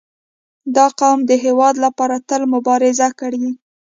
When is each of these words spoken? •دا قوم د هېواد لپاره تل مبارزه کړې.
•دا 0.75 0.85
قوم 0.99 1.19
د 1.29 1.31
هېواد 1.45 1.75
لپاره 1.85 2.15
تل 2.29 2.41
مبارزه 2.53 3.07
کړې. 3.19 3.45